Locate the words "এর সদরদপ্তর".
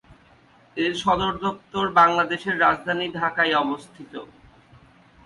0.77-1.85